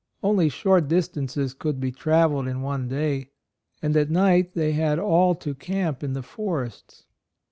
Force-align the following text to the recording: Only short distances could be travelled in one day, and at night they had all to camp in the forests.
Only 0.23 0.49
short 0.49 0.87
distances 0.87 1.53
could 1.53 1.79
be 1.79 1.91
travelled 1.91 2.47
in 2.47 2.63
one 2.63 2.87
day, 2.87 3.29
and 3.83 3.95
at 3.95 4.09
night 4.09 4.55
they 4.55 4.71
had 4.71 4.97
all 4.97 5.35
to 5.35 5.53
camp 5.53 6.03
in 6.03 6.13
the 6.13 6.23
forests. 6.23 7.05